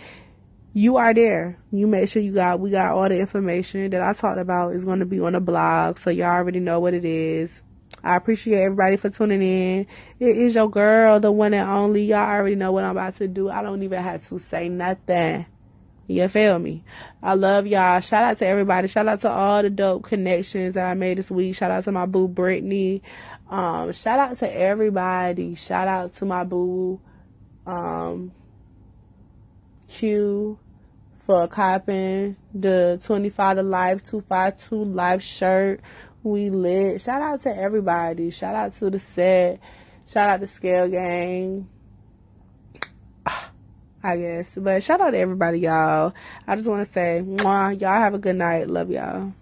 [0.74, 1.58] you are there.
[1.72, 4.84] You make sure you got, we got all the information that I talked about is
[4.84, 6.00] going to be on the blog.
[6.00, 7.50] So y'all already know what it is.
[8.04, 9.88] I appreciate everybody for tuning in.
[10.20, 12.06] It is your girl, the one and only.
[12.06, 13.50] Y'all already know what I'm about to do.
[13.50, 15.46] I don't even have to say nothing.
[16.08, 16.84] You feel me?
[17.24, 18.00] I love y'all.
[18.00, 18.88] Shout out to everybody.
[18.88, 21.56] Shout out to all the dope connections that I made this week.
[21.56, 23.02] Shout out to my boo Brittany.
[23.50, 25.56] Um, shout out to everybody.
[25.56, 27.00] Shout out to my boo,
[27.66, 28.32] um,
[29.88, 30.58] Q
[31.26, 35.82] for copping the 25 to life 252 life shirt.
[36.24, 37.02] We lit.
[37.02, 38.30] Shout out to everybody.
[38.32, 39.60] Shout out to the set.
[40.12, 41.68] Shout out to Scale Gang.
[44.04, 44.46] I guess.
[44.56, 46.14] But shout out to everybody, y'all.
[46.48, 48.70] I just want to say, mwah, y'all have a good night.
[48.70, 49.34] Love y'all.